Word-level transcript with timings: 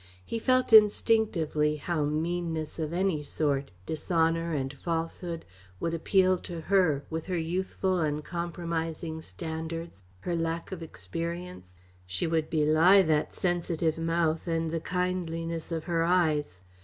He 0.25 0.39
felt 0.39 0.73
instinctively 0.73 1.75
how 1.75 2.05
meanness 2.05 2.79
of 2.79 2.91
any 2.91 3.21
sort, 3.21 3.69
dishonour 3.85 4.51
and 4.51 4.73
falsehood, 4.73 5.45
would 5.79 5.93
appeal 5.93 6.39
to 6.39 6.59
her, 6.61 7.05
with 7.11 7.27
her 7.27 7.37
youthful, 7.37 7.99
uncompromising 7.99 9.21
standards, 9.21 10.01
her 10.21 10.35
lack 10.35 10.71
of 10.71 10.81
experience. 10.81 11.77
She 12.07 12.25
would 12.25 12.49
belie 12.49 13.03
that 13.03 13.35
sensitive 13.35 13.99
mouth 13.99 14.47
and 14.47 14.71
the 14.71 14.79
kindliness 14.79 15.71
of 15.71 15.83
her 15.83 16.01
eyes. 16.03 16.61